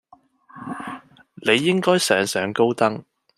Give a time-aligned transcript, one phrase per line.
[1.45, 3.05] 你應該上上高登